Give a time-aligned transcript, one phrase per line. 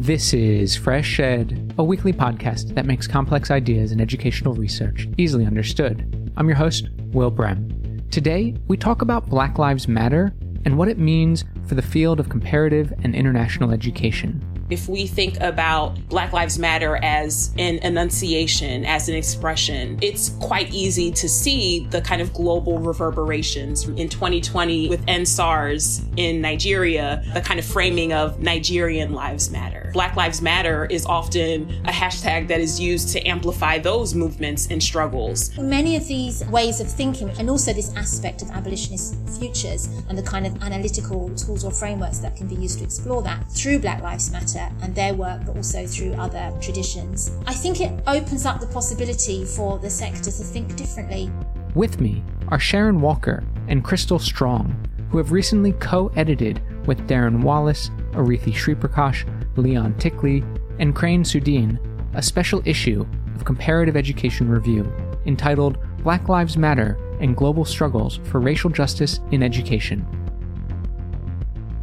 [0.00, 6.32] This is FreshEd, a weekly podcast that makes complex ideas and educational research easily understood.
[6.36, 8.06] I'm your host, Will Brehm.
[8.08, 10.32] Today, we talk about Black Lives Matter
[10.64, 14.40] and what it means for the field of comparative and international education.
[14.70, 20.72] If we think about Black Lives Matter as an enunciation, as an expression, it's quite
[20.74, 23.88] easy to see the kind of global reverberations.
[23.88, 29.90] In 2020, with EndSARS in Nigeria, the kind of framing of Nigerian lives matter.
[29.94, 34.82] Black Lives Matter is often a hashtag that is used to amplify those movements and
[34.82, 35.56] struggles.
[35.56, 40.22] Many of these ways of thinking, and also this aspect of abolitionist futures and the
[40.22, 44.02] kind of analytical tools or frameworks that can be used to explore that through Black
[44.02, 47.36] Lives Matter and their work, but also through other traditions.
[47.46, 51.30] I think it opens up the possibility for the sector to think differently.
[51.74, 54.74] With me are Sharon Walker and Krystal Strong,
[55.10, 59.26] who have recently co edited with Derron Wallace, Arathi Sriprakash,
[59.56, 60.42] Leon Tikly,
[60.78, 61.78] and Crain Soudien
[62.14, 64.90] a special issue of Comparative Education Review
[65.26, 70.06] entitled Black Lives Matter and Global Struggles for Racial Justice in Education.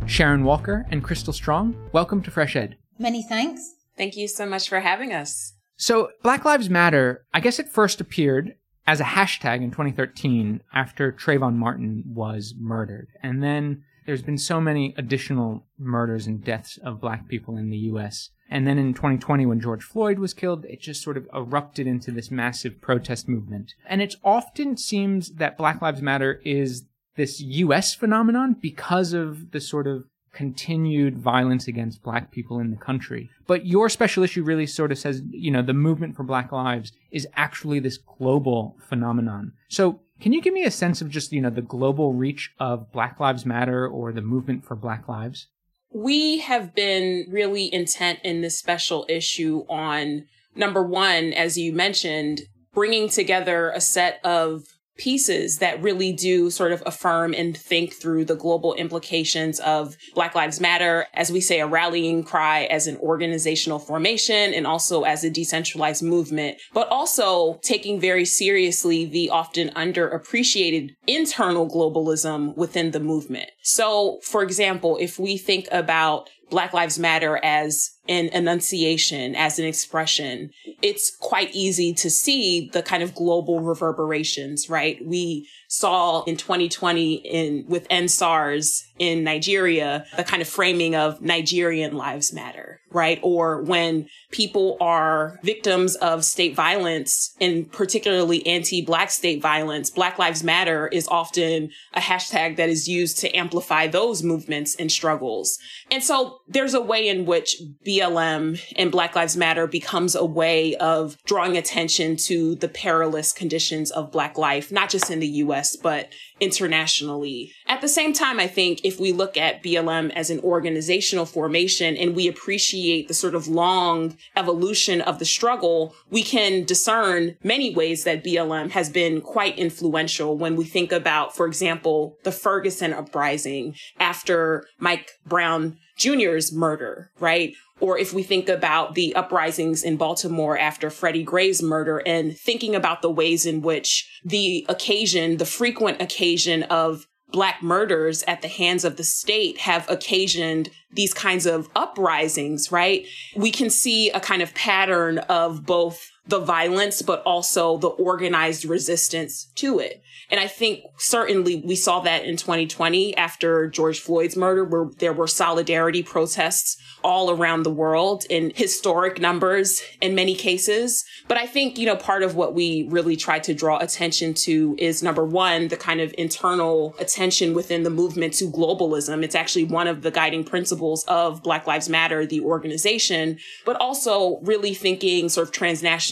[0.07, 2.75] Sharon Walker and Krystal Strong, welcome to FreshEd.
[2.99, 3.73] Many thanks.
[3.97, 5.53] Thank you so much for having us.
[5.77, 11.11] So, Black Lives Matter, I guess it first appeared as a hashtag in 2013 after
[11.11, 13.07] Trayvon Martin was murdered.
[13.23, 17.77] And then there's been so many additional murders and deaths of black people in the
[17.77, 18.29] US.
[18.49, 22.11] And then in 2020, when George Floyd was killed, it just sort of erupted into
[22.11, 23.73] this massive protest movement.
[23.87, 26.85] And it often seems that Black Lives Matter is
[27.15, 32.77] this US phenomenon because of the sort of continued violence against black people in the
[32.77, 33.29] country.
[33.47, 36.91] But your special issue really sort of says, you know, the movement for black lives
[37.09, 39.53] is actually this global phenomenon.
[39.69, 42.91] So can you give me a sense of just, you know, the global reach of
[42.91, 45.47] Black Lives Matter or the movement for black lives?
[45.91, 52.41] We have been really intent in this special issue on number one, as you mentioned,
[52.73, 54.63] bringing together a set of
[54.97, 60.35] pieces that really do sort of affirm and think through the global implications of Black
[60.35, 65.23] Lives Matter, as we say, a rallying cry as an organizational formation and also as
[65.23, 72.99] a decentralized movement, but also taking very seriously the often underappreciated internal globalism within the
[72.99, 73.49] movement.
[73.67, 79.65] So, for example, if we think about Black Lives Matter as an enunciation, as an
[79.65, 80.51] expression,
[80.83, 85.03] it's quite easy to see the kind of global reverberations, right?
[85.03, 91.97] We saw in 2020 in with EndSARS in Nigeria, the kind of framing of Nigerian
[91.97, 93.19] lives matter, right?
[93.21, 100.43] Or when people are victims of state violence and particularly anti-black state violence, Black Lives
[100.43, 105.57] Matter is often a hashtag that is used to amplify those movements and struggles.
[105.91, 110.75] And so there's a way in which BLM and Black Lives Matter becomes a way
[110.75, 115.64] of drawing attention to the perilous conditions of Black life, not just in the US,
[115.73, 116.09] but
[116.41, 117.53] internationally.
[117.65, 121.95] At the same time, I think if we look at BLM as an organizational formation
[121.95, 127.73] and we appreciate the sort of long evolution of the struggle, we can discern many
[127.73, 132.91] ways that BLM has been quite influential when we think about, for example, the Ferguson
[132.91, 137.53] uprising after Mike Brown Jr.'s murder, right?
[137.81, 142.73] Or if we think about the uprisings in Baltimore after Freddie Gray's murder and thinking
[142.73, 148.47] about the ways in which the occasion, the frequent occasion of black murders at the
[148.47, 153.05] hands of the state have occasioned these kinds of uprisings, right?
[153.35, 158.65] We can see a kind of pattern of both the violence, but also the organized
[158.65, 160.01] resistance to it.
[160.31, 165.13] And I think certainly we saw that in 2020 after George Floyd's murder, where there
[165.13, 171.05] were solidarity protests all around the world in historic numbers in many cases.
[171.27, 174.75] But I think, you know, part of what we really try to draw attention to
[174.79, 179.23] is number one, the kind of internal attention within the movement to globalism.
[179.23, 184.39] It's actually one of the guiding principles of Black Lives Matter, the organization, but also
[184.41, 185.53] really thinking sort of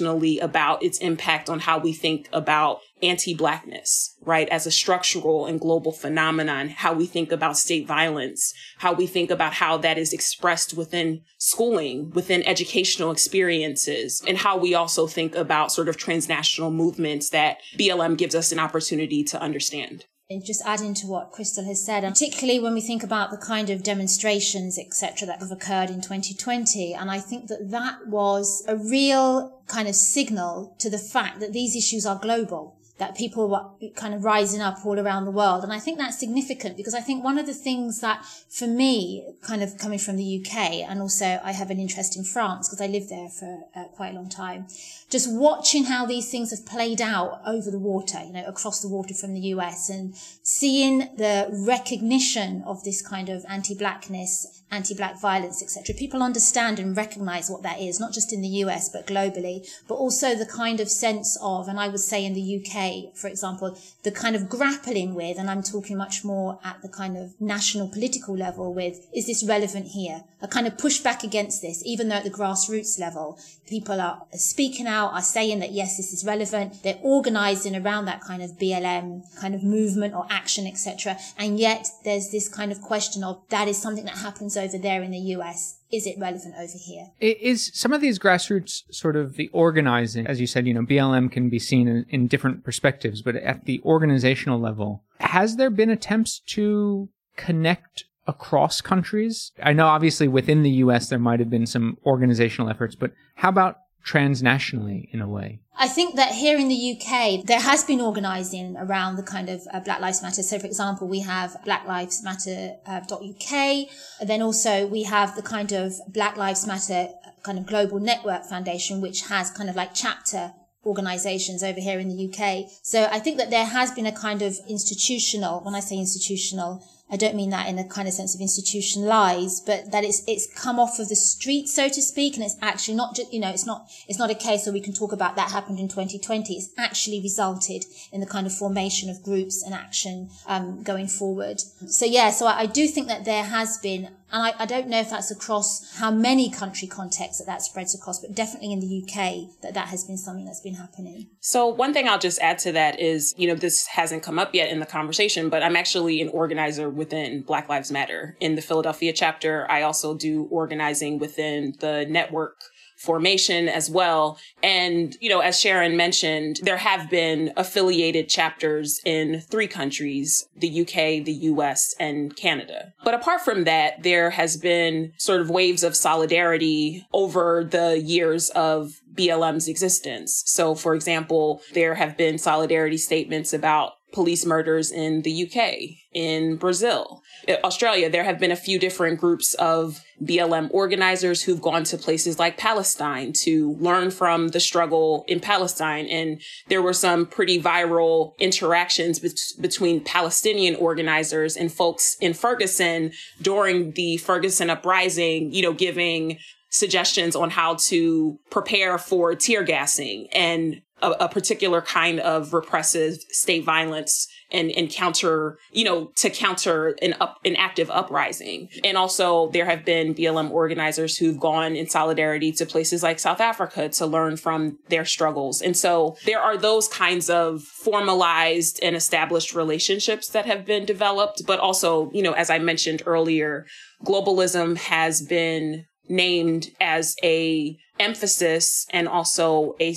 [0.04, 4.48] transnationally about its impact on how we think about anti-blackness, right?
[4.50, 9.30] As a structural and global phenomenon, how we think about state violence, how we think
[9.30, 15.36] about how that is expressed within schooling, within educational experiences, and how we also think
[15.36, 20.06] about sort of transnational movements that BLM gives us an opportunity to understand.
[20.30, 23.70] And just adding to what Krystal has said, particularly when we think about the kind
[23.70, 26.94] of demonstrations, etc., that have occurred in 2020.
[26.94, 31.54] And I think that that was a real kind of signal to the fact that
[31.54, 35.64] these issues are global that people are kind of rising up all around the world.
[35.64, 39.34] And I think that's significant because I think one of the things that for me,
[39.42, 42.82] kind of coming from the UK, and also I have an interest in France because
[42.82, 44.68] I lived there for uh, quite a long time,
[45.10, 48.90] just watching how these things have played out over the water, you know, across the
[48.90, 55.62] water from the US and seeing the recognition of this kind of anti-blackness anti-black violence,
[55.62, 55.96] etc.
[55.96, 59.96] People understand and recognize what that is, not just in the US, but globally, but
[59.96, 63.78] also the kind of sense of, and I would say in the UK, for example,
[64.04, 67.88] the kind of grappling with, and I'm talking much more at the kind of national
[67.88, 70.24] political level with, is this relevant here?
[70.42, 73.38] A kind of pushback against this, even though at the grassroots level,
[73.68, 76.84] people are speaking out, are saying that yes, this is relevant.
[76.84, 81.18] They're organizing around that kind of BLM kind of movement or action, etc.
[81.38, 85.04] And yet there's this kind of question of that is something that happens over there
[85.04, 85.80] in the US.
[85.92, 87.12] Is it relevant over here?
[87.20, 91.32] Is some of these grassroots sort of the organizing, as you said, you know, BLM
[91.32, 95.90] can be seen in, in different perspectives, but at the organizational level, has there been
[95.90, 99.52] attempts to connect across countries?
[99.62, 103.50] I know obviously within the US there might have been some organizational efforts, but how
[103.50, 105.60] about transnationally in a way?
[105.76, 109.68] I think that here in the UK, there has been organising around the kind of
[109.74, 110.44] uh, Black Lives Matter.
[110.44, 113.54] So, for example, we have Black Lives Matter.uk.
[113.54, 118.00] Uh, then also we have the kind of Black Lives Matter uh, kind of global
[118.00, 120.54] network foundation, which has kind of like chapter
[120.86, 122.70] organizations over here in the UK.
[122.82, 126.84] So I think that there has been a kind of institutional, when I say institutional,
[127.14, 130.48] I don't mean that in a kind of sense of institutionalized, but that it's it's
[130.48, 133.52] come off of the street, so to speak, and it's actually not just you know
[133.52, 136.56] it's not it's not a case where we can talk about that happened in 2020.
[136.56, 141.62] It's actually resulted in the kind of formation of groups and action um, going forward.
[141.86, 144.88] So yeah, so I, I do think that there has been and I, I, don't
[144.88, 148.80] know if that's across how many country contexts that that spreads across, but definitely in
[148.80, 151.28] the UK that that has been something that's been happening.
[151.40, 154.56] So one thing I'll just add to that is, you know, this hasn't come up
[154.56, 158.62] yet in the conversation, but I'm actually an organizer within Black Lives Matter in the
[158.62, 159.70] Philadelphia chapter.
[159.70, 162.60] I also do organizing within the network
[163.04, 164.40] formation as well.
[164.62, 170.82] And, you know, as Sharon mentioned, there have been affiliated chapters in three countries, the
[170.82, 172.94] UK, the US, and Canada.
[173.04, 178.50] But apart from that, there has been sort of waves of solidarity over the years
[178.52, 180.44] of BLM's existence.
[180.46, 186.56] So, for example, there have been solidarity statements about police murders in the UK, in
[186.56, 188.10] Brazil, uh, Australia.
[188.10, 192.56] There have been a few different groups of BLM organizers who've gone to places like
[192.56, 196.06] Palestine to learn from the struggle in Palestine.
[196.06, 203.12] And there were some pretty viral interactions be- between Palestinian organizers and folks in Ferguson
[203.42, 206.38] during the Ferguson uprising, you know, giving
[206.70, 213.18] suggestions on how to prepare for tear gassing and a, a particular kind of repressive
[213.30, 218.70] state violence and, and counter, you know, to counter an up, an active uprising.
[218.84, 223.42] And also there have been BLM organizers who've gone in solidarity to places like South
[223.42, 225.62] Africa to learn from their struggles.
[225.62, 231.44] And so there are those kinds of formalized and established relationships that have been developed.
[231.46, 233.66] But also, you know, as I mentioned earlier,
[234.06, 239.96] globalism has been named as a emphasis and also a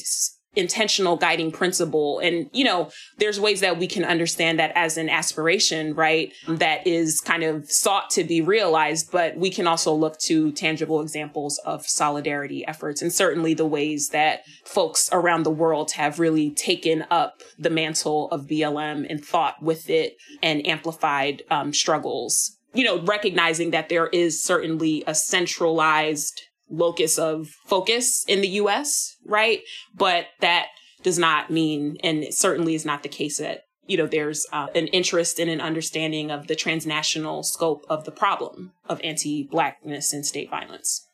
[0.57, 2.19] intentional guiding principle.
[2.19, 6.33] And, you know, there's ways that we can understand that as an aspiration, right?
[6.49, 11.01] That is kind of sought to be realized, but we can also look to tangible
[11.01, 16.51] examples of solidarity efforts and certainly the ways that folks around the world have really
[16.51, 22.57] taken up the mantle of BLM and thought with it and amplified um, struggles.
[22.73, 29.17] You know, recognizing that there is certainly a centralized locus of focus in the US,
[29.25, 29.61] right?
[29.95, 30.67] But that
[31.03, 34.67] does not mean, and it certainly is not the case that, you know, there's uh,
[34.75, 40.13] an interest in an understanding of the transnational scope of the problem of anti Blackness
[40.13, 41.07] and state violence.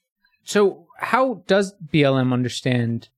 [0.44, 3.08] So, how does BLM understand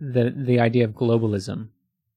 [0.00, 1.68] the, the idea of globalism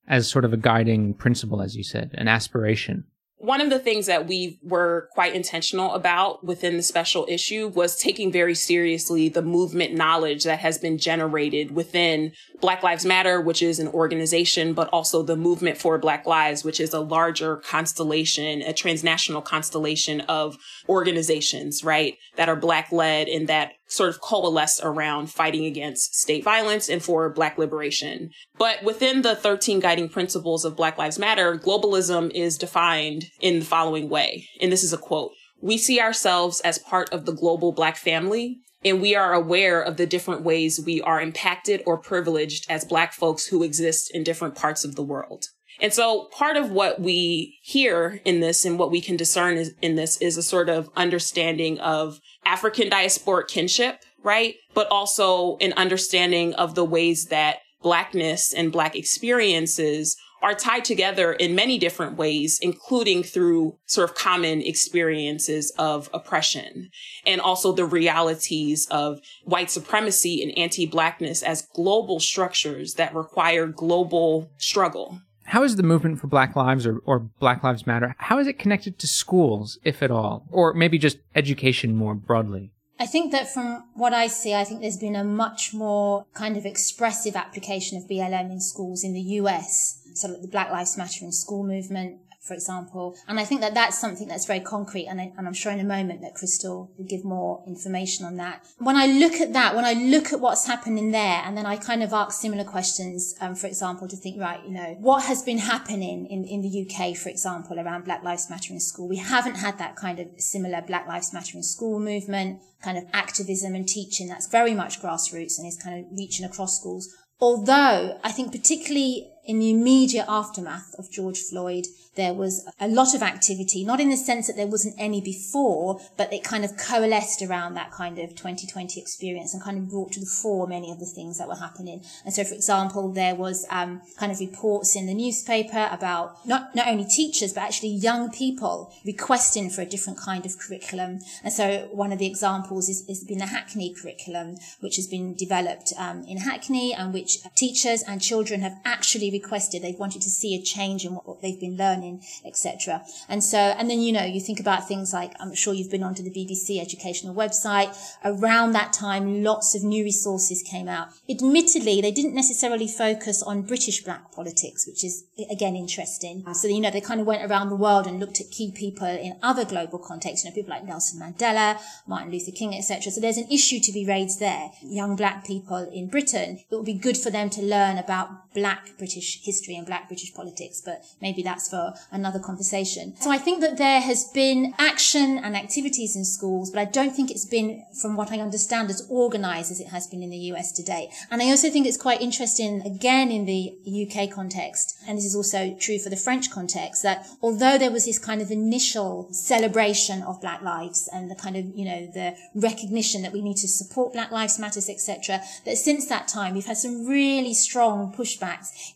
[0.08, 3.04] as sort of a guiding principle, as you said, an aspiration?
[3.40, 7.96] One of the things that we were quite intentional about within the special issue was
[7.96, 13.62] taking very seriously the movement knowledge that has been generated within Black Lives Matter, which
[13.62, 18.60] is an organization, but also the Movement for Black Lives, which is a larger constellation,
[18.62, 20.56] a transnational constellation of
[20.88, 26.44] organizations, right, that are Black led and that sort of coalesce around fighting against state
[26.44, 28.30] violence and for Black liberation.
[28.58, 33.64] But within the 13 guiding principles of Black Lives Matter, globalism is defined in the
[33.64, 34.48] following way.
[34.60, 35.32] And this is a quote.
[35.60, 39.96] We see ourselves as part of the global Black family, and we are aware of
[39.96, 44.54] the different ways we are impacted or privileged as Black folks who exist in different
[44.54, 45.46] parts of the world.
[45.80, 49.74] And so part of what we hear in this and what we can discern is,
[49.80, 54.56] in this is a sort of understanding of African diasporic kinship, right?
[54.74, 61.32] But also an understanding of the ways that blackness and black experiences are tied together
[61.32, 66.90] in many different ways, including through sort of common experiences of oppression
[67.26, 74.48] and also the realities of white supremacy and anti-blackness as global structures that require global
[74.58, 75.20] struggle.
[75.48, 78.58] How is the movement for Black Lives or, or Black Lives Matter, how is it
[78.58, 80.46] connected to schools, if at all?
[80.50, 82.70] Or maybe just education more broadly?
[83.00, 86.58] I think that from what I see, I think there's been a much more kind
[86.58, 90.02] of expressive application of BLM in schools in the US.
[90.12, 93.16] So like the Black Lives Matter in school movement, for example.
[93.26, 95.06] And I think that that's something that's very concrete.
[95.06, 98.36] And, I, and I'm sure in a moment that Krystal will give more information on
[98.36, 98.64] that.
[98.78, 101.76] When I look at that, when I look at what's happening there, and then I
[101.76, 105.42] kind of ask similar questions, um, for example, to think, right, you know, what has
[105.42, 109.08] been happening in, in the UK, for example, around Black Lives Matter in school?
[109.08, 113.04] We haven't had that kind of similar Black Lives Matter in school movement, kind of
[113.12, 117.14] activism and teaching that's very much grassroots and is kind of reaching across schools.
[117.40, 121.86] Although I think particularly in the immediate aftermath of George Floyd,
[122.18, 126.00] there was a lot of activity, not in the sense that there wasn't any before,
[126.16, 130.12] but it kind of coalesced around that kind of 2020 experience and kind of brought
[130.12, 132.02] to the fore many of the things that were happening.
[132.24, 136.74] And so, for example, there was um, kind of reports in the newspaper about not,
[136.74, 141.20] not only teachers, but actually young people requesting for a different kind of curriculum.
[141.44, 145.34] And so one of the examples is, is been the Hackney curriculum, which has been
[145.34, 149.82] developed um, in Hackney and which teachers and children have actually requested.
[149.82, 152.07] They've wanted to see a change in what, what they've been learning,
[152.44, 153.02] etc.
[153.28, 156.02] And so, and then, you know, you think about things like, I'm sure you've been
[156.02, 157.96] onto the BBC educational website.
[158.24, 161.08] Around that time, lots of new resources came out.
[161.28, 166.44] Admittedly, they didn't necessarily focus on British black politics, which is again interesting.
[166.54, 169.06] So, you know, they kind of went around the world and looked at key people
[169.06, 173.12] in other global contexts, you know, people like Nelson Mandela, Martin Luther King, etc.
[173.12, 174.70] So there's an issue to be raised there.
[174.82, 178.96] Young black people in Britain, it would be good for them to learn about black
[178.98, 183.14] British history and black British politics, but maybe that's for another conversation.
[183.20, 187.14] So I think that there has been action and activities in schools, but I don't
[187.14, 190.52] think it's been, from what I understand, as organized as it has been in the
[190.52, 191.10] US today.
[191.30, 195.36] And I also think it's quite interesting, again, in the UK context, and this is
[195.36, 200.22] also true for the French context, that although there was this kind of initial celebration
[200.22, 203.68] of Black lives and the kind of, you know, the recognition that we need to
[203.68, 208.12] support Black Lives Matters, etc., that since that time we've had some really strong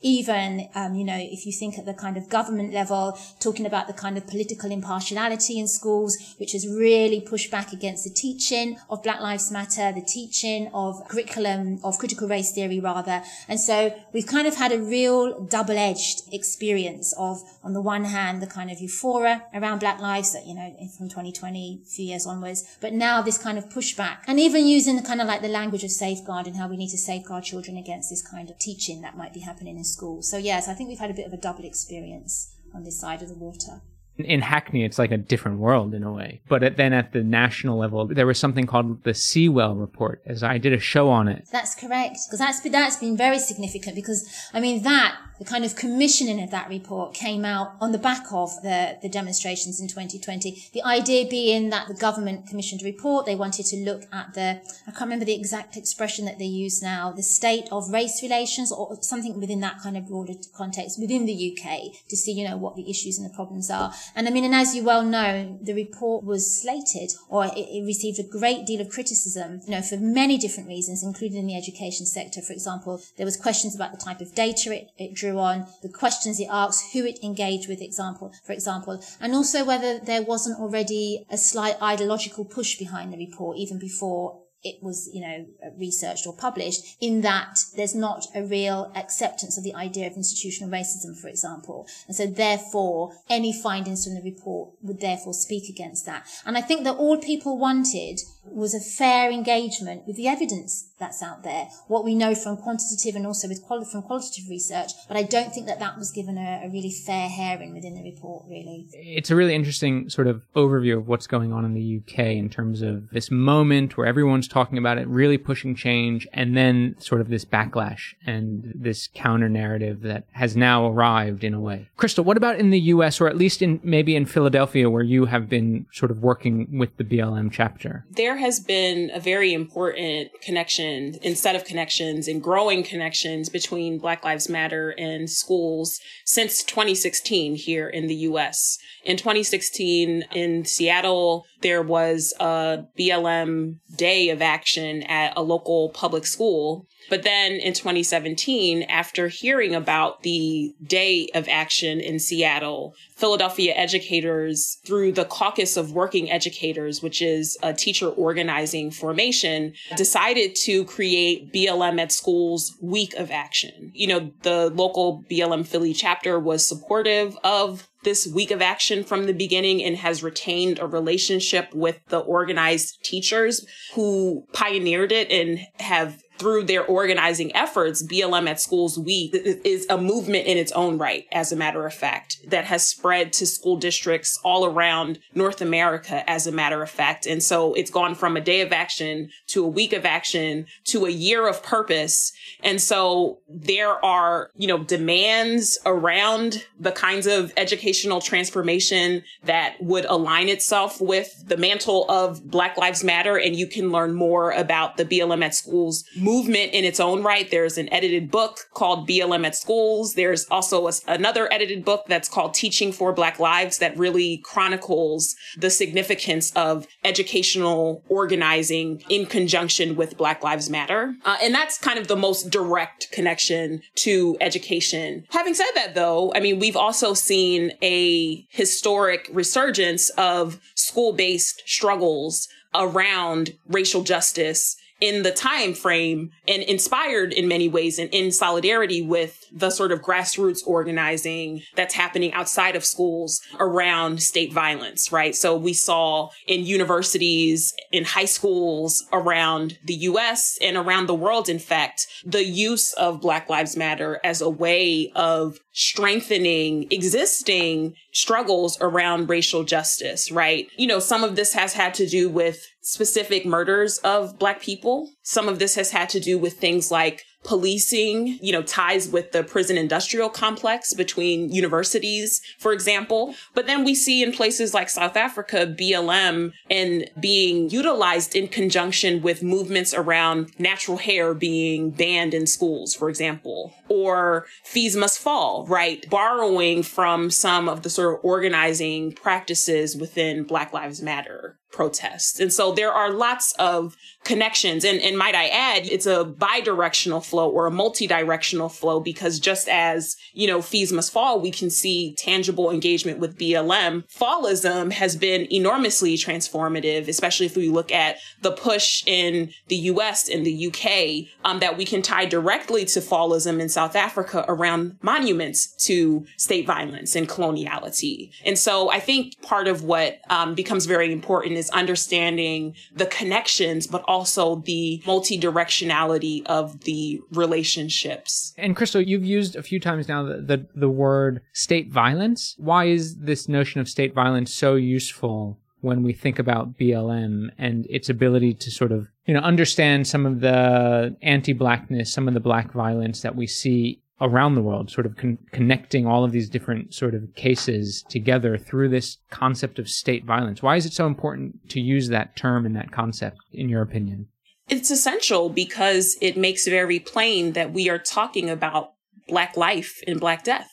[0.01, 3.87] even, um, you know, if you think at the kind of government level, talking about
[3.87, 8.79] the kind of political impartiality in schools, which has really pushed back against the teaching
[8.91, 13.23] of Black Lives Matter, the teaching of curriculum, of critical race theory rather.
[13.49, 18.43] And so we've kind of had a real double-edged experience of, on the one hand,
[18.43, 22.27] the kind of euphoria around Black lives that, you know, from 2020, a few years
[22.27, 25.49] onwards, but now this kind of pushback and even using the kind of like the
[25.49, 29.03] language of safeguard and how we need to safeguard children against this kind of teaching
[29.03, 30.23] that might be happening in school.
[30.23, 33.23] So yes, I think we've had a bit of a double experience on this side
[33.23, 33.83] of the water
[34.19, 36.41] in Hackney, it's like a different world in a way.
[36.49, 40.59] But then at the national level, there was something called the Sewell Report, as I
[40.59, 41.47] did a show on it.
[41.51, 43.97] That's correct, because that's that's been very significant.
[43.97, 47.99] Because I mean, that the kind of commissioning of that report came out on the
[47.99, 50.69] back of the the demonstrations in 2020.
[50.73, 53.27] The idea being that the government commissioned a report.
[53.27, 56.81] They wanted to look at the I can't remember the exact expression that they use
[56.81, 61.27] now, the state of race relations or something within that kind of broader context within
[61.27, 63.93] the UK to see, you know, what the issues and the problems are.
[64.15, 67.85] And I mean, and as you well know, the report was slated or it, it,
[67.85, 71.57] received a great deal of criticism, you know, for many different reasons, including in the
[71.57, 72.41] education sector.
[72.41, 75.89] For example, there was questions about the type of data it, it drew on, the
[75.89, 80.59] questions it asks, who it engaged with, example, for example, and also whether there wasn't
[80.59, 85.45] already a slight ideological push behind the report even before it was, you know,
[85.77, 90.71] researched or published in that there's not a real acceptance of the idea of institutional
[90.71, 91.87] racism, for example.
[92.07, 96.27] And so therefore, any findings from the report would therefore speak against that.
[96.47, 101.23] And I think that all people wanted was a fair engagement with the evidence that's
[101.23, 104.93] out there, what we know from quantitative and also with quali- from qualitative research.
[105.09, 108.03] But I don't think that that was given a, a, really fair hearing within the
[108.03, 108.87] report, really.
[108.93, 112.49] It's a really interesting sort of overview of what's going on in the UK in
[112.49, 117.21] terms of this moment where everyone's talking about it, really pushing change, and then sort
[117.21, 121.89] of this backlash and this counter narrative that has now arrived in a way.
[121.99, 125.27] Krystal, what about in the US or at least in maybe in Philadelphia where you
[125.27, 128.05] have been sort of working with the BLM chapter?
[128.11, 134.25] There has been a very important connection instead of connections and growing connections between Black
[134.25, 138.79] Lives Matter and schools since 2016 here in the US.
[139.05, 146.27] In 2016 in Seattle, there was a BLM day of action at a local public
[146.27, 153.75] school but then in 2017, after hearing about the day of action in Seattle, Philadelphia
[153.75, 160.85] educators, through the Caucus of Working Educators, which is a teacher organizing formation, decided to
[160.85, 163.91] create BLM at Schools Week of Action.
[163.95, 169.27] You know, the local BLM Philly chapter was supportive of this week of action from
[169.27, 175.61] the beginning and has retained a relationship with the organized teachers who pioneered it and
[175.79, 180.99] have through their organizing efforts, BLM at Schools Week is a movement in its own
[180.99, 185.61] right, as a matter of fact, that has spread to school districts all around North
[185.61, 187.27] America, as a matter of fact.
[187.27, 191.05] And so it's gone from a day of action to a week of action to
[191.05, 192.33] a year of purpose.
[192.65, 200.07] And so there are, you know, demands around the kinds of educational transformation that would
[200.07, 203.39] align itself with the mantle of Black Lives Matter.
[203.39, 207.51] And you can learn more about the BLM at Schools movement in its own right.
[207.51, 210.15] There's an edited book called BLM at Schools.
[210.15, 215.37] There's also a, another edited book that's called Teaching for Black Lives that really chronicles
[215.57, 221.15] the significance of educational organizing in conjunction with Black Lives Matter.
[221.25, 225.25] Uh, and that's kind of the most direct connection to education.
[225.31, 231.63] Having said that, though, I mean, we've also seen a historic resurgence of school based
[231.67, 238.31] struggles around racial justice in the time frame and inspired in many ways and in
[238.31, 245.11] solidarity with the sort of grassroots organizing that's happening outside of schools around state violence,
[245.11, 245.35] right?
[245.35, 251.49] So we saw in universities, in high schools around the US and around the world,
[251.49, 258.79] in fact, the use of Black Lives Matter as a way of strengthening existing struggles
[258.81, 260.69] around racial justice, right?
[260.77, 265.11] You know, some of this has had to do with specific murders of Black people.
[265.23, 269.33] Some of this has had to do with things like policing, you know, ties with
[269.33, 273.35] the prison industrial complex between universities, for example.
[273.55, 279.23] But then we see in places like South Africa, BLM and being utilized in conjunction
[279.23, 285.67] with movements around natural hair being banned in schools, for example, or fees must fall,
[285.67, 286.09] right?
[286.09, 292.39] Borrowing from some of the sort of organizing practices within Black Lives Matter protests.
[292.39, 294.85] And so there are lots of connections.
[294.85, 299.69] And, and might I add, it's a bi-directional flow or a multi-directional flow because just
[299.69, 304.05] as, you know, fees must fall, we can see tangible engagement with BLM.
[304.13, 310.29] Fallism has been enormously transformative, especially if we look at the push in the US
[310.29, 314.99] and the UK um, that we can tie directly to fallism in South Africa around
[315.03, 318.31] monuments to state violence and coloniality.
[318.45, 324.05] And so I think part of what um, becomes very important understanding the connections, but
[324.07, 328.55] also the multi-directionality of the relationships.
[328.57, 332.55] And Krystal, you've used a few times now the, the, the word state violence.
[332.59, 337.87] Why is this notion of state violence so useful when we think about BLM and
[337.91, 342.41] its ability to sort of, you know, understand some of the anti-blackness, some of the
[342.41, 346.49] black violence that we see around the world, sort of con- connecting all of these
[346.49, 350.63] different sort of cases together through this concept of state violence.
[350.63, 354.29] Why is it so important to use that term and that concept, in your opinion?
[354.69, 358.93] It's essential because it makes very plain that we are talking about
[359.29, 360.71] Black life and Black death.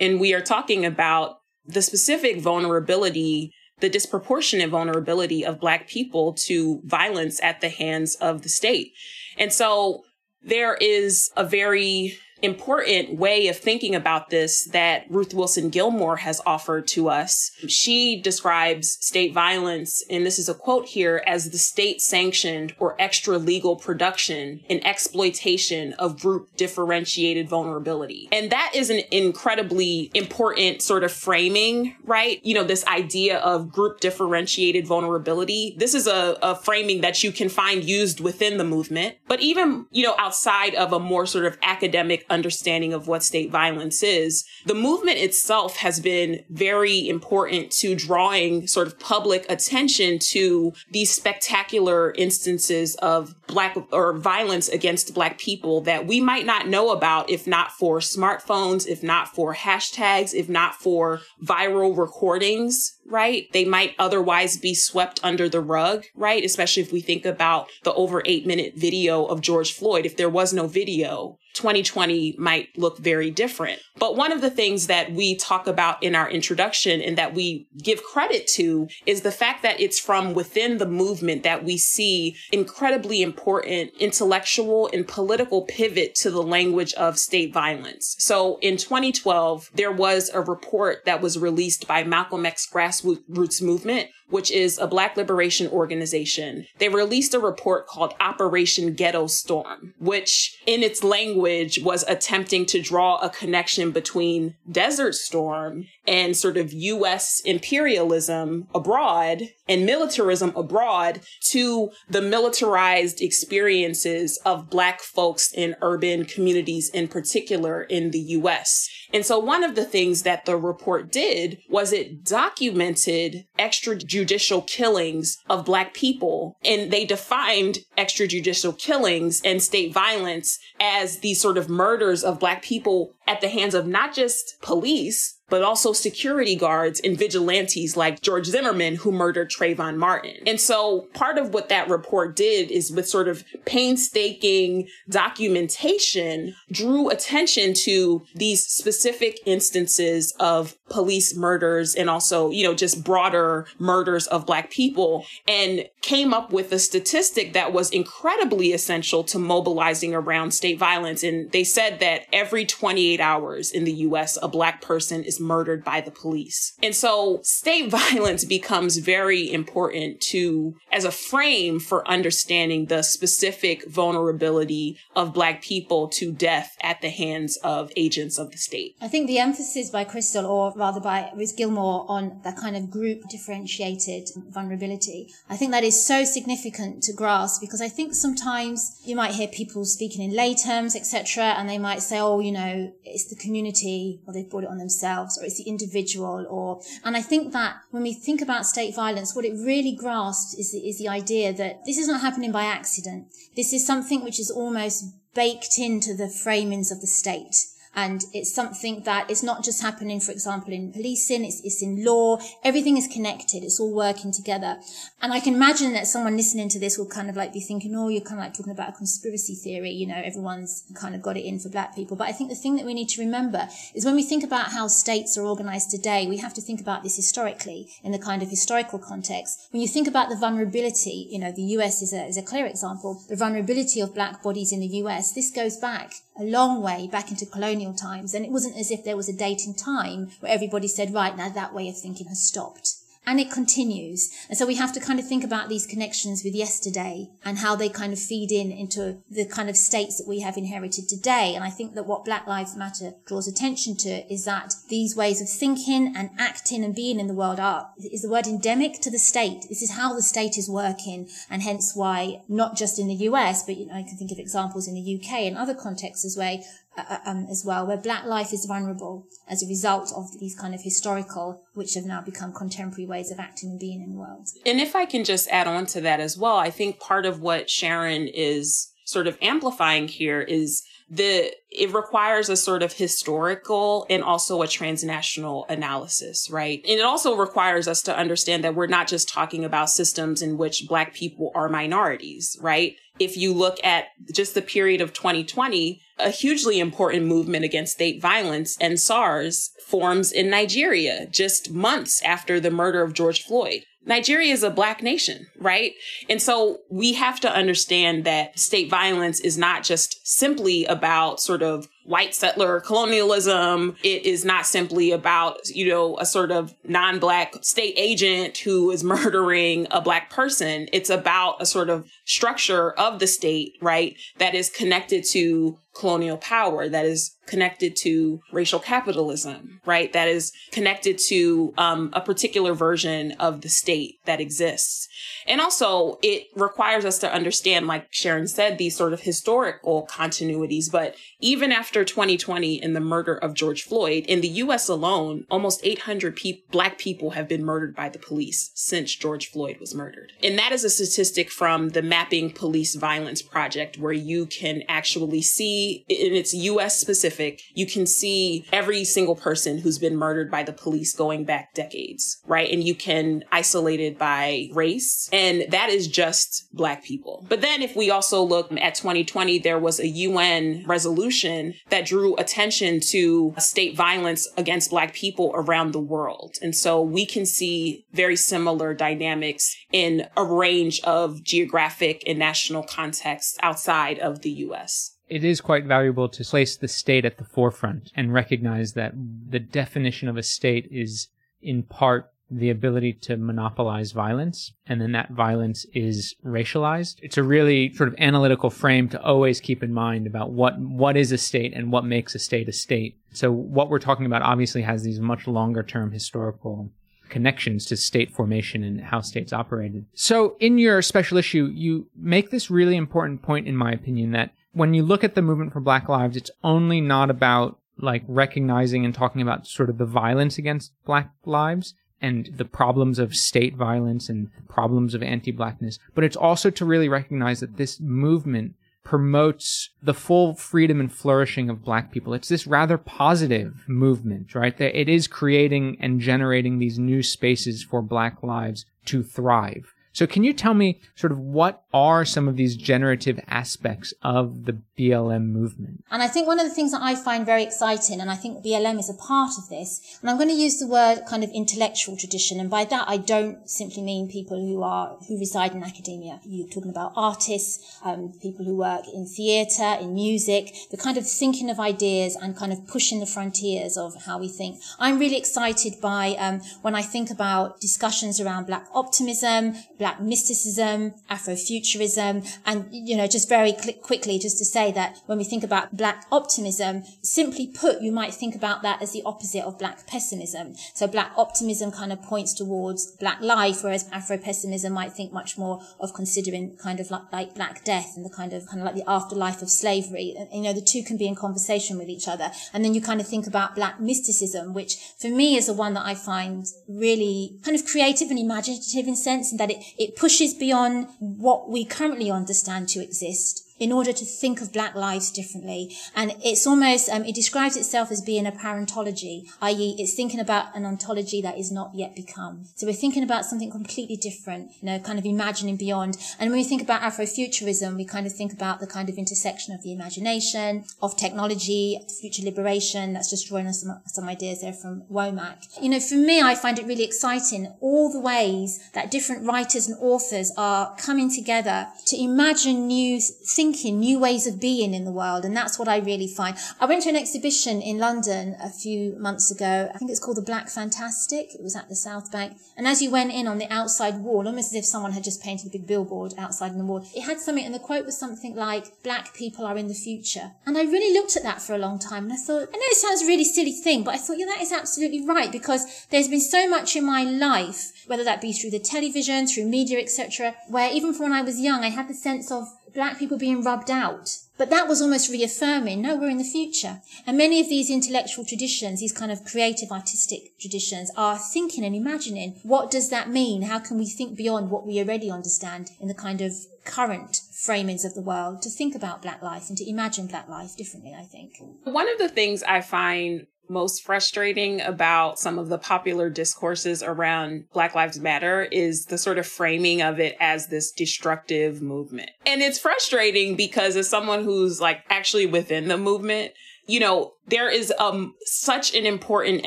[0.00, 6.80] And we are talking about the specific vulnerability, the disproportionate vulnerability of Black people to
[6.84, 8.92] violence at the hands of the state.
[9.38, 10.02] And so
[10.42, 16.40] there is a very important way of thinking about this that Ruth Wilson Gilmore has
[16.44, 17.52] offered to us.
[17.68, 23.00] She describes state violence, and this is a quote here, as the state sanctioned or
[23.00, 28.28] extra legal production and exploitation of group differentiated vulnerability.
[28.32, 32.40] And that is an incredibly important sort of framing, right?
[32.44, 35.74] You know, this idea of group differentiated vulnerability.
[35.78, 39.86] This is a, a framing that you can find used within the movement, but even,
[39.90, 44.44] you know, outside of a more sort of academic understanding of what state violence is.
[44.66, 51.12] The movement itself has been very important to drawing sort of public attention to these
[51.12, 57.28] spectacular instances of black or violence against black people that we might not know about
[57.28, 63.48] if not for smartphones, if not for hashtags, if not for viral recordings right?
[63.52, 66.44] They might otherwise be swept under the rug, right?
[66.44, 70.06] Especially if we think about the over eight minute video of George Floyd.
[70.06, 73.80] If there was no video, 2020 might look very different.
[73.98, 77.68] But one of the things that we talk about in our introduction and that we
[77.82, 82.36] give credit to is the fact that it's from within the movement that we see
[82.50, 88.16] incredibly important intellectual and political pivot to the language of state violence.
[88.18, 92.66] So in 2012, there was a report that was released by Malcolm X
[93.00, 96.66] Grassroots Movement, which is a Black liberation organization.
[96.78, 102.80] They released a report called Operation Ghetto Storm, which in its language was attempting to
[102.80, 111.20] draw a connection between Desert Storm and sort of US imperialism abroad and militarism abroad
[111.40, 118.88] to the militarized experiences of Black folks in urban communities, in particular in the US.
[119.12, 125.38] And so one of the things that the report did was it documented extrajudicial killings
[125.48, 126.56] of Black people.
[126.64, 132.62] And they defined extrajudicial killings and state violence as these sort of murders of Black
[132.62, 138.22] people at the hands of not just police, but also security guards and vigilantes like
[138.22, 140.36] George Zimmerman, who murdered Trayvon Martin.
[140.46, 147.10] And so part of what that report did is with sort of painstaking documentation, drew
[147.10, 154.26] attention to these specific instances of police murders and also, you know, just broader murders
[154.28, 160.14] of Black people and came up with a statistic that was incredibly essential to mobilizing
[160.14, 161.22] around state violence.
[161.22, 165.82] And they said that every 28 hours in the US, a Black person is murdered
[165.82, 166.74] by the police.
[166.82, 173.88] And so state violence becomes very important to as a frame for understanding the specific
[173.88, 178.96] vulnerability of black people to death at the hands of agents of the state.
[179.00, 182.90] I think the emphasis by Krystal or rather by Ruth Gilmore on that kind of
[182.90, 184.24] group differentiated
[184.56, 189.34] vulnerability, I think that is so significant to grasp because I think sometimes you might
[189.38, 193.26] hear people speaking in lay terms, etc., and they might say, "Oh, you know, it's
[193.32, 197.22] the community, or they've brought it on themselves." or it's the individual or, and I
[197.22, 201.08] think that when we think about state violence, what it really grasps is is the
[201.08, 203.20] idea that this is not happening by accident.
[203.56, 204.98] This is something which is almost
[205.34, 207.56] baked into the framings of the state.
[207.94, 212.04] And it's something that is not just happening, for example, in policing, it's, it's in
[212.04, 212.38] law.
[212.64, 213.62] Everything is connected.
[213.62, 214.78] It's all working together.
[215.20, 217.94] And I can imagine that someone listening to this will kind of like be thinking,
[217.94, 219.90] oh, you're kind of like talking about a conspiracy theory.
[219.90, 222.16] You know, everyone's kind of got it in for black people.
[222.16, 224.72] But I think the thing that we need to remember is when we think about
[224.72, 228.42] how states are organized today, we have to think about this historically in the kind
[228.42, 229.68] of historical context.
[229.70, 232.66] When you think about the vulnerability, you know, the US is a, is a clear
[232.66, 237.08] example, the vulnerability of black bodies in the US, this goes back a long way
[237.10, 238.34] back into colonial times.
[238.34, 241.36] And it wasn't as if there was a date in time where everybody said, right,
[241.36, 244.30] now that way of thinking has stopped and it continues.
[244.48, 247.76] And so we have to kind of think about these connections with yesterday and how
[247.76, 251.54] they kind of feed in into the kind of states that we have inherited today.
[251.54, 255.40] And I think that what Black Lives Matter draws attention to is that these ways
[255.40, 259.10] of thinking and acting and being in the world are, is the word endemic to
[259.10, 259.66] the state.
[259.68, 261.28] This is how the state is working.
[261.48, 264.38] And hence why not just in the US, but you know, I can think of
[264.38, 266.58] examples in the UK and other contexts as well,
[266.96, 270.54] uh, uh, um, as well, where black life is vulnerable as a result of these
[270.54, 274.18] kind of historical, which have now become contemporary ways of acting and being in the
[274.18, 274.48] world.
[274.66, 277.40] And if I can just add on to that as well, I think part of
[277.40, 284.06] what Sharon is sort of amplifying here is the it requires a sort of historical
[284.08, 286.80] and also a transnational analysis, right?
[286.88, 290.56] And it also requires us to understand that we're not just talking about systems in
[290.56, 292.96] which black people are minorities, right?
[293.18, 298.22] If you look at just the period of 2020, a hugely important movement against state
[298.22, 303.82] violence EndSARS forms in Nigeria just months after the murder of George Floyd.
[304.04, 305.92] Nigeria is a black nation, right?
[306.28, 311.62] And so we have to understand that state violence is not just simply about sort
[311.62, 313.96] of white settler colonialism.
[314.02, 319.04] It is not simply about, you know, a sort of non-black state agent who is
[319.12, 320.88] murdering a black person.
[320.92, 324.16] It's about a sort of structure of the state, right?
[324.38, 330.12] That is connected to colonial power that is connected to racial capitalism, right?
[330.12, 335.08] That is connected to um, a particular version of the state that exists.
[335.46, 340.90] And also, it requires us to understand, like Sharon said, these sort of historical continuities.
[340.90, 345.80] But even after 2020 and the murder of George Floyd, in the US alone, almost
[345.82, 350.32] 800 pe- Black people have been murdered by the police since George Floyd was murdered.
[350.42, 355.42] And that is a statistic from the Mapping Police Violence Project, where you can actually
[355.42, 360.62] see and it's US specific, you can see every single person who's been murdered by
[360.62, 362.70] the police going back decades, right?
[362.70, 365.28] And you can isolate it by race.
[365.32, 367.44] And that is just black people.
[367.48, 372.36] But then if we also look at 2020, there was a UN resolution that drew
[372.36, 376.56] attention to state violence against black people around the world.
[376.60, 382.82] And so we can see very similar dynamics in a range of geographic and national
[382.82, 387.44] contexts outside of the US it is quite valuable to place the state at the
[387.44, 389.14] forefront and recognize that
[389.48, 391.28] the definition of a state is
[391.62, 397.16] in part the ability to monopolize violence and then that violence is racialized.
[397.22, 401.16] It's a really sort of analytical frame to always keep in mind about what what
[401.16, 403.18] is a state and what makes a state a state.
[403.32, 406.90] So what we're talking about obviously has these much longer term historical
[407.30, 410.04] connections to state formation and how states operated.
[410.12, 414.52] So in your special issue, you make this really important point, in my opinion, that
[414.72, 419.04] when you look at the movement for Black Lives, it's only not about like recognizing
[419.04, 423.74] and talking about sort of the violence against Black lives and the problems of state
[423.74, 429.90] violence and problems of anti-blackness, but it's also to really recognize that this movement promotes
[430.00, 432.32] the full freedom and flourishing of black people.
[432.32, 434.76] It's this rather positive movement, right?
[434.78, 439.91] That it is creating and generating these new spaces for black lives to thrive.
[440.12, 444.66] So can you tell me sort of what are some of these generative aspects of
[444.66, 446.04] the BLM movement?
[446.10, 448.64] And I think one of the things that I find very exciting, and I think
[448.64, 451.50] BLM is a part of this, and I'm going to use the word kind of
[451.50, 455.82] intellectual tradition, and by that I don't simply mean people who are who reside in
[455.82, 456.40] academia.
[456.44, 461.28] You're talking about artists, um, people who work in theatre, in music, the kind of
[461.28, 464.80] thinking of ideas and kind of pushing the frontiers of how we think.
[464.98, 471.14] I'm really excited by um, when I think about discussions around black optimism, black mysticism,
[471.30, 472.34] Afrofuturism,
[472.66, 476.26] and, you know, just very quickly, just to say that when we think about black
[476.32, 480.74] optimism, simply put, you might think about that as the opposite of black pessimism.
[480.92, 485.80] So black optimism kind of points towards black life, whereas Afro-pessimism might think much more
[486.00, 488.96] of considering kind of like, like black death and the kind of, kind of like
[488.96, 490.34] the afterlife of slavery.
[490.36, 492.50] And, you know, the two can be in conversation with each other.
[492.72, 495.94] And then you kind of think about black mysticism, which for me is the one
[495.94, 500.16] that I find really kind of creative and imaginative in sense, in that it, it
[500.16, 505.32] pushes beyond what we currently understand to exist in order to think of black lives
[505.32, 505.92] differently.
[506.14, 509.96] And it's almost, um, it describes itself as being a paraontology, i.e.
[509.98, 512.66] it's thinking about an ontology that is not yet become.
[512.76, 516.16] So we're thinking about something completely different, you know, kind of imagining beyond.
[516.38, 519.74] And when we think about Afrofuturism, we kind of think about the kind of intersection
[519.74, 523.14] of the imagination, of technology, future liberation.
[523.14, 525.66] That's just drawing us some, some ideas there from Womack.
[525.82, 529.88] You know, for me, I find it really exciting all the ways that different writers
[529.88, 535.04] and authors are coming together to imagine new things thinking, new ways of being in
[535.04, 535.44] the world.
[535.44, 536.56] And that's what I really find.
[536.80, 539.90] I went to an exhibition in London a few months ago.
[539.94, 541.54] I think it's called The Black Fantastic.
[541.54, 542.58] It was at the South Bank.
[542.76, 545.42] And as you went in on the outside wall, almost as if someone had just
[545.42, 548.18] painted a big billboard outside on the wall, it had something, and the quote was
[548.18, 550.52] something like, black people are in the future.
[550.66, 552.82] And I really looked at that for a long time and I thought, I know
[552.82, 556.06] it sounds a really silly thing, but I thought, yeah, that is absolutely right because
[556.10, 559.98] there's been so much in my life, whether that be through the television, through media,
[559.98, 563.38] etc., where even from when I was young, I had the sense of black people
[563.38, 564.38] being rubbed out.
[564.58, 567.00] But that was almost reaffirming, no, we're in the future.
[567.26, 571.96] And many of these intellectual traditions, these kind of creative artistic traditions are thinking and
[571.96, 573.62] imagining, what does that mean?
[573.62, 576.52] How can we think beyond what we already understand in the kind of
[576.84, 580.76] current framings of the world to think about black life and to imagine black life
[580.76, 581.54] differently, I think.
[581.84, 587.64] One of the things I find most frustrating about some of the popular discourses around
[587.72, 592.30] Black Lives Matter is the sort of framing of it as this destructive movement.
[592.46, 596.52] And it's frustrating because as someone who's like actually within the movement,
[596.86, 599.66] you know, there is um such an important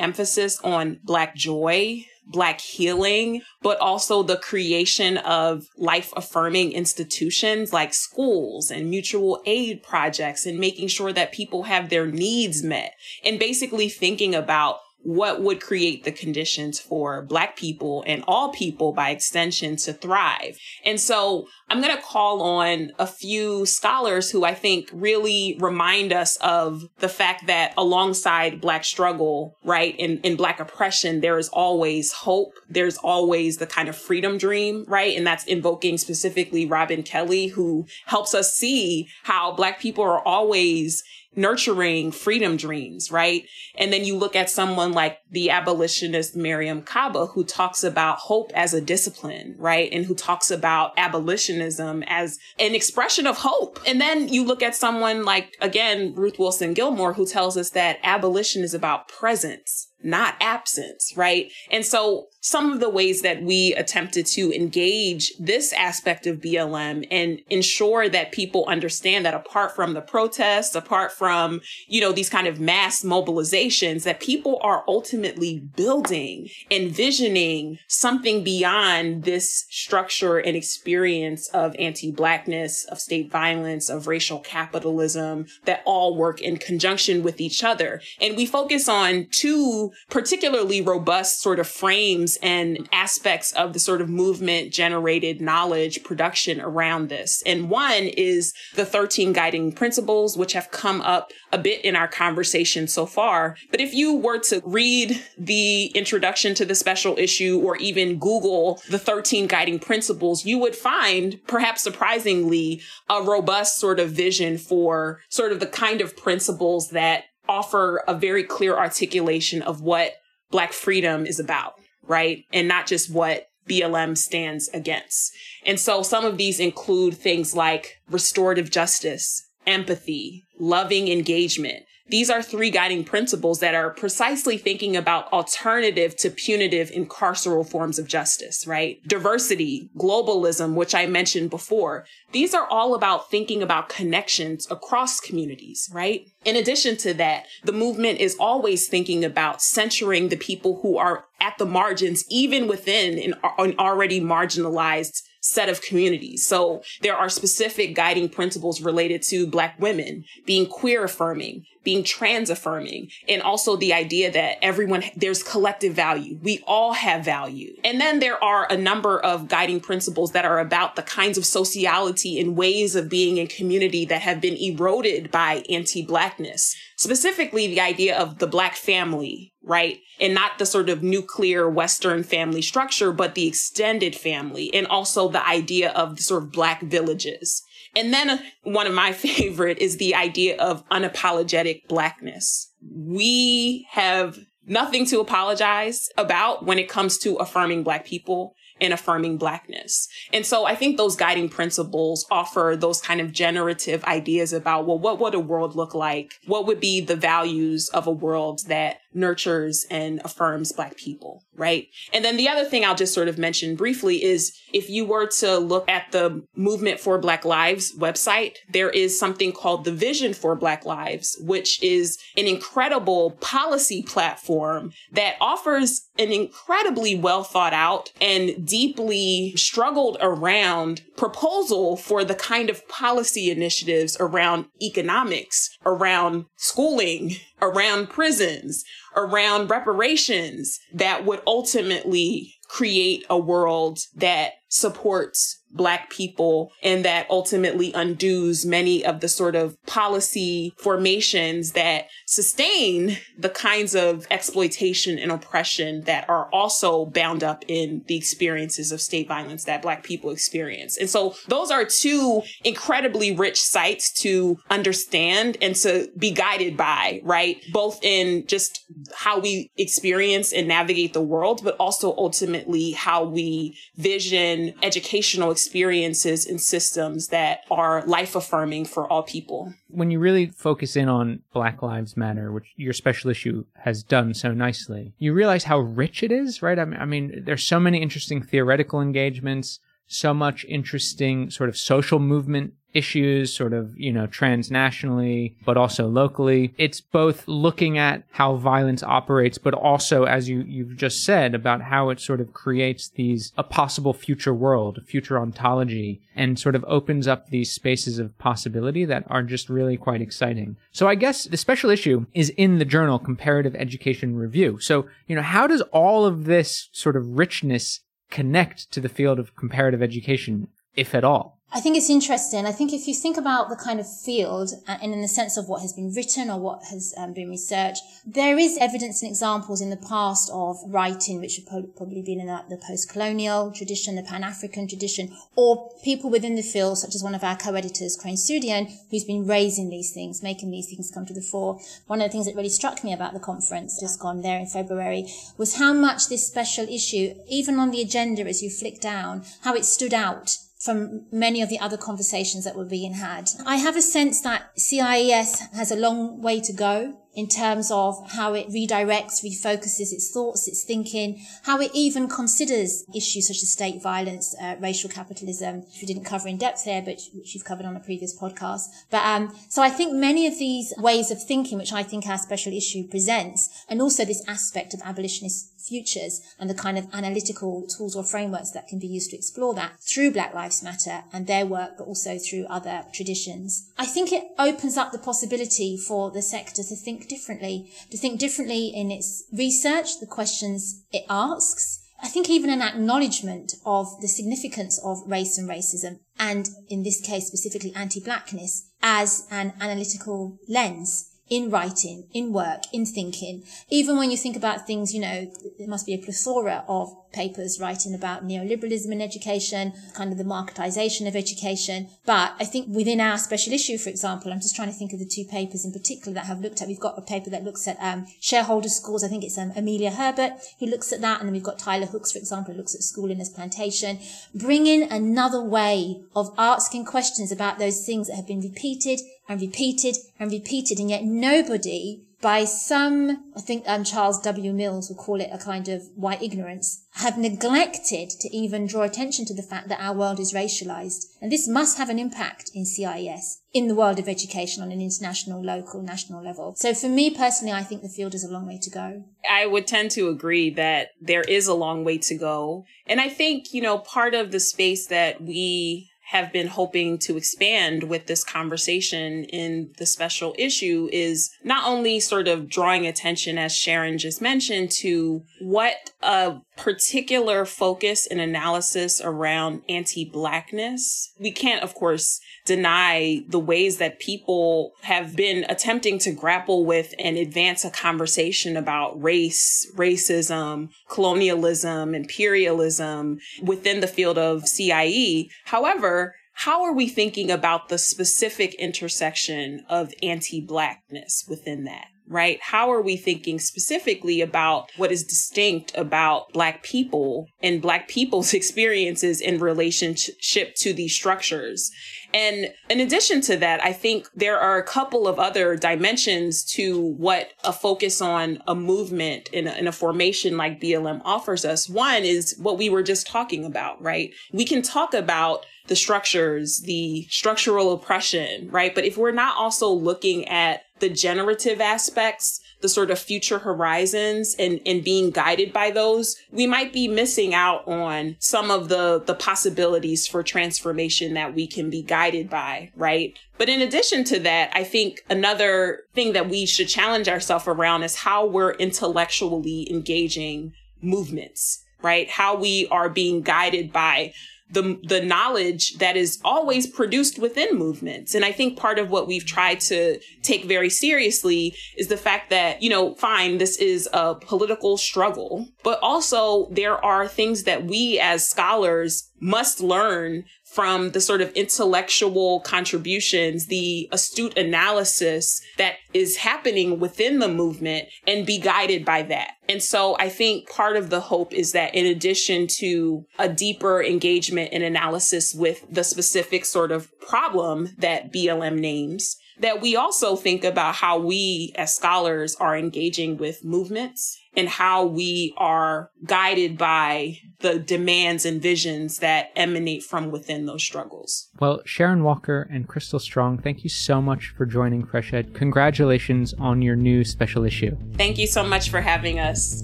[0.00, 7.94] emphasis on black joy Black healing, but also the creation of life affirming institutions like
[7.94, 13.38] schools and mutual aid projects and making sure that people have their needs met and
[13.38, 19.10] basically thinking about what would create the conditions for Black people and all people by
[19.10, 20.58] extension to thrive.
[20.84, 26.12] And so I'm going to call on a few scholars who I think really remind
[26.12, 31.48] us of the fact that alongside Black struggle, right, in, in Black oppression, there is
[31.50, 32.54] always hope.
[32.68, 35.16] There's always the kind of freedom dream, right?
[35.16, 41.04] And that's invoking specifically Robin Kelley, who helps us see how Black people are always
[41.36, 43.44] nurturing freedom dreams, right?
[43.76, 48.50] And then you look at someone like the abolitionist Mariame Kaba, who talks about hope
[48.54, 49.90] as a discipline, right?
[49.92, 53.78] And who talks about abolitionism as an expression of hope.
[53.86, 57.98] And then you look at someone like, again, Ruth Wilson Gilmore, who tells us that
[58.02, 61.50] abolition is about presence not absence, right?
[61.70, 67.04] And so some of the ways that we attempted to engage this aspect of BLM
[67.10, 72.30] and ensure that people understand that apart from the protests, apart from, you know, these
[72.30, 80.56] kind of mass mobilizations, that people are ultimately building, envisioning something beyond this structure and
[80.56, 87.40] experience of anti-blackness, of state violence, of racial capitalism that all work in conjunction with
[87.40, 88.00] each other.
[88.20, 94.00] And we focus on two particularly robust sort of frames and aspects of the sort
[94.00, 97.42] of movement generated knowledge production around this.
[97.46, 102.08] And one is the 13 guiding principles, which have come up a bit in our
[102.08, 103.56] conversation so far.
[103.70, 108.80] But if you were to read the introduction to the special issue or even Google
[108.90, 115.20] the 13 guiding principles, you would find, perhaps surprisingly, a robust sort of vision for
[115.28, 120.12] sort of the kind of principles that offer a very clear articulation of what
[120.50, 121.74] Black freedom is about,
[122.06, 122.44] right?
[122.52, 125.32] And not just what BLM stands against.
[125.64, 132.42] And so some of these include things like restorative justice, empathy, loving engagement, these are
[132.42, 138.06] three guiding principles that are precisely thinking about alternative to punitive and carceral forms of
[138.06, 139.00] justice, right?
[139.06, 142.06] Diversity, globalism, which I mentioned before.
[142.32, 146.26] These are all about thinking about connections across communities, right?
[146.44, 151.24] In addition to that, the movement is always thinking about centering the people who are
[151.40, 156.44] at the margins, even within an, an already marginalized set of communities.
[156.44, 162.50] So there are specific guiding principles related to Black women being queer affirming, being trans
[162.50, 166.36] affirming, and also the idea that everyone, there's collective value.
[166.42, 167.74] We all have value.
[167.84, 171.46] And then there are a number of guiding principles that are about the kinds of
[171.46, 176.74] sociality and ways of being in community that have been eroded by anti-Blackness.
[176.96, 180.00] Specifically, the idea of the Black family, right?
[180.18, 185.28] And not the sort of nuclear Western family structure, but the extended family, and also
[185.28, 187.62] the idea of the sort of Black villages.
[187.96, 192.70] And then one of my favorite is the idea of unapologetic blackness.
[192.88, 199.38] We have nothing to apologize about when it comes to affirming black people and affirming
[199.38, 200.08] blackness.
[200.32, 204.98] And so I think those guiding principles offer those kind of generative ideas about, well,
[204.98, 206.34] what would a world look like?
[206.46, 211.42] What would be the values of a world that nurtures and affirms black people?
[211.56, 211.88] Right.
[212.12, 215.26] And then the other thing I'll just sort of mention briefly is if you were
[215.38, 220.34] to look at the Movement for Black Lives website, there is something called the Vision
[220.34, 227.72] for Black Lives, which is an incredible policy platform that offers an incredibly well thought
[227.72, 236.44] out and deeply struggled around proposal for the kind of policy initiatives around economics, around
[236.56, 238.84] schooling, around prisons,
[239.16, 247.92] around reparations that would ultimately create a world that supports Black people and that ultimately
[247.92, 255.30] undoes many of the sort of policy formations that sustain the kinds of exploitation and
[255.30, 260.30] oppression that are also bound up in the experiences of state violence that Black people
[260.30, 260.96] experience.
[260.96, 267.20] And so those are two incredibly rich sites to understand and to be guided by,
[267.22, 267.62] right?
[267.72, 273.76] Both in just how we experience and navigate the world, but also ultimately how we
[273.96, 279.72] vision educational experiences and systems that are life affirming for all people.
[279.88, 284.34] When you really focus in on Black Lives Matter, which your special issue has done
[284.34, 286.78] so nicely, you realize how rich it is, right?
[286.78, 291.76] I mean, I mean there's so many interesting theoretical engagements, so much interesting sort of
[291.76, 296.74] social movement issues, sort of, you know, transnationally, but also locally.
[296.78, 301.82] It's both looking at how violence operates, but also, as you, you've just said, about
[301.82, 306.84] how it sort of creates these, a possible future world, future ontology, and sort of
[306.88, 310.76] opens up these spaces of possibility that are just really quite exciting.
[310.90, 314.78] So I guess the special issue is in the journal Comparative Education Review.
[314.80, 319.38] So, you know, how does all of this sort of richness connect to the field
[319.38, 321.55] of comparative education, if at all?
[321.72, 322.64] I think it's interesting.
[322.64, 325.56] I think if you think about the kind of field uh, and in the sense
[325.56, 329.28] of what has been written or what has um, been researched, there is evidence and
[329.28, 334.22] examples in the past of writing which have probably been in the post-colonial tradition, the
[334.22, 338.96] Pan-African tradition, or people within the field, such as one of our co-editors, Crain Soudien,
[339.10, 341.80] who's been raising these things, making these things come to the fore.
[342.06, 344.66] One of the things that really struck me about the conference just gone there in
[344.66, 345.26] February
[345.58, 349.74] was how much this special issue, even on the agenda as you flick down, how
[349.74, 353.50] it stood out from many of the other conversations that were being had.
[353.66, 358.32] I have a sense that CIES has a long way to go in terms of
[358.32, 363.70] how it redirects, refocuses its thoughts, its thinking, how it even considers issues such as
[363.70, 367.64] state violence, uh, racial capitalism, which we didn't cover in depth here, but which you've
[367.64, 368.88] covered on a previous podcast.
[369.10, 372.38] But um, so I think many of these ways of thinking, which I think our
[372.38, 377.86] special issue presents, and also this aspect of abolitionist futures and the kind of analytical
[377.86, 381.46] tools or frameworks that can be used to explore that through Black Lives Matter and
[381.46, 383.88] their work, but also through other traditions.
[383.96, 388.40] I think it opens up the possibility for the sector to think differently, to think
[388.40, 394.28] differently in its research, the questions it asks, I think even an acknowledgement of the
[394.28, 401.35] significance of race and racism, and in this case specifically anti-blackness, as an analytical lens
[401.48, 403.62] in writing, in work, in thinking.
[403.88, 407.78] Even when you think about things, you know, there must be a plethora of papers
[407.78, 412.08] writing about neoliberalism in education, kind of the marketization of education.
[412.24, 415.18] But I think within our special issue, for example, I'm just trying to think of
[415.18, 416.88] the two papers in particular that have looked at.
[416.88, 419.22] We've got a paper that looks at um, shareholder schools.
[419.22, 421.40] I think it's um, Amelia Herbert who looks at that.
[421.40, 424.18] And then we've got Tyler Hooks, for example, who looks at schooling as plantation.
[424.54, 429.60] Bring in another way of asking questions about those things that have been repeated and
[429.60, 430.98] repeated and repeated.
[430.98, 434.72] And yet nobody by some, I think um, Charles W.
[434.72, 439.46] Mills would call it a kind of white ignorance, have neglected to even draw attention
[439.46, 441.24] to the fact that our world is racialized.
[441.40, 445.00] And this must have an impact in CIS, in the world of education on an
[445.00, 446.74] international, local, national level.
[446.76, 449.24] So for me personally, I think the field is a long way to go.
[449.50, 452.84] I would tend to agree that there is a long way to go.
[453.06, 457.36] And I think, you know, part of the space that we have been hoping to
[457.36, 463.58] expand with this conversation in the special issue is not only sort of drawing attention,
[463.58, 471.32] as Sharon just mentioned, to what a particular focus and analysis around anti-blackness.
[471.38, 477.14] We can't, of course, deny the ways that people have been attempting to grapple with
[477.18, 485.50] and advance a conversation about race, racism, colonialism, imperialism within the field of CIE.
[485.66, 492.06] However, how are we thinking about the specific intersection of anti-blackness within that?
[492.28, 492.58] Right?
[492.60, 498.54] How are we thinking specifically about what is distinct about Black people and Black people's
[498.60, 501.90] experiences in relationship to these structures?
[502.34, 507.00] And in addition to that, I think there are a couple of other dimensions to
[507.00, 511.88] what a focus on a movement in a, a formation like BLM offers us.
[511.88, 514.32] One is what we were just talking about, right?
[514.52, 518.94] We can talk about the structures, the structural oppression, right?
[518.94, 524.54] But if we're not also looking at the generative aspects, the sort of future horizons
[524.58, 529.22] and, and being guided by those, we might be missing out on some of the,
[529.24, 533.38] the possibilities for transformation that we can be guided by, right?
[533.58, 538.02] But in addition to that, I think another thing that we should challenge ourselves around
[538.02, 542.28] is how we're intellectually engaging movements, right?
[542.28, 544.32] How we are being guided by
[544.70, 548.34] the the knowledge that is always produced within movements.
[548.34, 552.50] And i think part of what we've tried to take very seriously is the fact
[552.50, 557.84] that you know fine this is a political struggle but also there are things that
[557.84, 560.44] we as scholars must learn
[560.76, 568.06] from the sort of intellectual contributions, the astute analysis that is happening within the movement
[568.26, 569.52] and be guided by that.
[569.70, 574.02] And so I think part of the hope is that in addition to a deeper
[574.02, 580.36] engagement and analysis with the specific sort of problem that BLM names, that we also
[580.36, 586.78] think about how we as scholars are engaging with movements and how we are guided
[586.78, 591.48] by the demands and visions that emanate from within those struggles.
[591.60, 595.54] Well, Sharon Walker and Krystal Strong, thank you so much for joining FreshEd.
[595.54, 597.96] Congratulations on your new special issue.
[598.14, 599.82] Thank you so much for having us.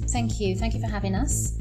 [0.09, 0.57] Thank you.
[0.57, 1.59] Thank you for having us.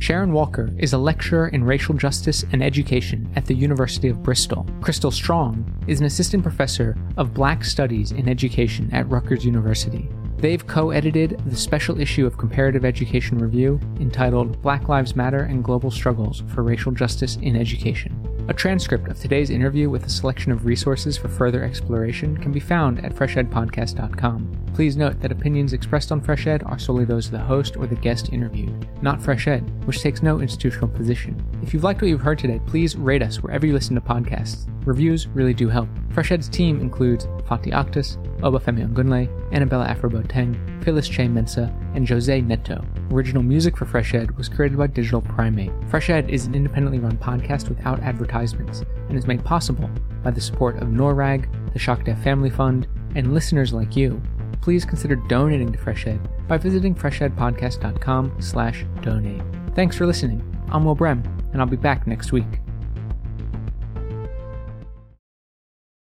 [0.00, 4.64] Sharon Walker is a lecturer in racial justice and education at the University of Bristol.
[4.80, 10.08] Krystal Strong is an assistant professor of Black Studies in Education at Rutgers University.
[10.38, 15.62] They've co edited the special issue of Comparative Education Review entitled Black Lives Matter and
[15.62, 18.16] Global Struggles for Racial Justice in Education.
[18.50, 22.58] A transcript of today's interview with a selection of resources for further exploration can be
[22.58, 24.72] found at freshedpodcast.com.
[24.74, 27.94] Please note that opinions expressed on FreshEd are solely those of the host or the
[27.94, 31.40] guest interviewed, not FreshEd, which takes no institutional position.
[31.62, 34.66] If you've liked what you've heard today, please rate us wherever you listen to podcasts.
[34.84, 35.88] Reviews really do help.
[36.08, 42.84] FreshEd's team includes Fatih Akhtas, Obafemi Ongunle, Annabella Afro-Boateng, Phyllis Che Mensa, and Jose Neto.
[43.10, 45.72] Original music for FreshEd was created by Digital Primate.
[45.90, 49.90] FreshEd is an independently run podcast without advertisements and is made possible
[50.22, 54.20] by the support of NORAG, the Shock Deaf Family Fund, and listeners like you.
[54.60, 59.42] Please consider donating to FreshEd by visiting freshedpodcast.com slash donate.
[59.74, 60.44] Thanks for listening.
[60.70, 61.22] I'm Will Brehm,
[61.52, 62.60] and I'll be back next week.